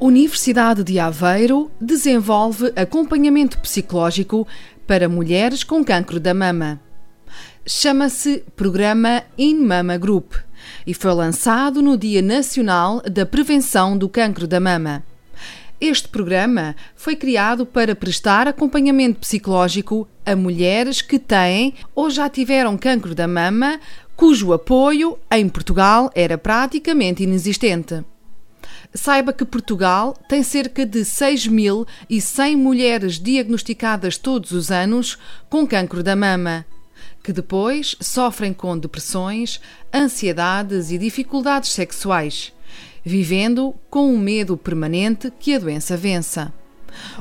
[0.00, 4.46] Universidade de Aveiro desenvolve acompanhamento psicológico
[4.86, 6.80] para mulheres com cancro da mama.
[7.66, 10.34] Chama-se Programa In Mama Group
[10.86, 15.02] e foi lançado no Dia Nacional da Prevenção do Cancro da Mama.
[15.80, 22.78] Este programa foi criado para prestar acompanhamento psicológico a mulheres que têm ou já tiveram
[22.78, 23.80] cancro da mama,
[24.14, 28.04] cujo apoio em Portugal era praticamente inexistente.
[28.94, 35.18] Saiba que Portugal tem cerca de 6.100 mulheres diagnosticadas todos os anos
[35.50, 36.64] com cancro da mama,
[37.22, 39.60] que depois sofrem com depressões,
[39.94, 42.52] ansiedades e dificuldades sexuais,
[43.04, 46.52] vivendo com o medo permanente que a doença vença.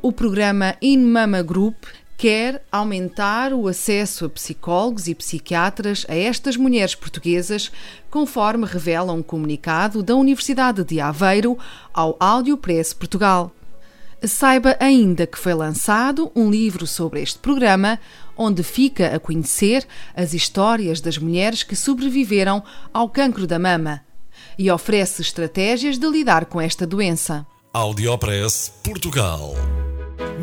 [0.00, 1.84] O programa In Mama Group
[2.18, 7.70] quer aumentar o acesso a psicólogos e psiquiatras a estas mulheres portuguesas,
[8.10, 11.56] conforme revela um comunicado da Universidade de Aveiro
[11.94, 13.52] ao Audio Press Portugal.
[14.20, 18.00] Saiba ainda que foi lançado um livro sobre este programa,
[18.36, 24.02] onde fica a conhecer as histórias das mulheres que sobreviveram ao cancro da mama
[24.58, 27.46] e oferece estratégias de lidar com esta doença.
[27.72, 29.54] Audiopress Portugal.